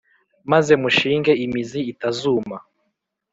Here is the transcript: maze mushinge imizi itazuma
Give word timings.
maze 0.51 0.73
mushinge 0.81 1.31
imizi 1.45 1.79
itazuma 1.91 2.57